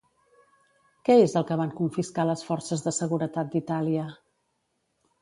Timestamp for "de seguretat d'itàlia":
2.89-4.11